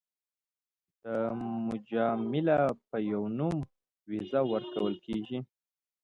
د 1.03 1.05
مجامله 1.67 2.59
په 2.89 2.97
نوم 3.37 3.55
ویزه 4.09 4.41
ورکول 4.51 4.93
کېږي. 5.05 5.39